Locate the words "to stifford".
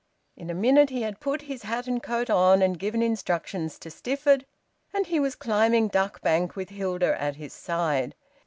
3.77-4.45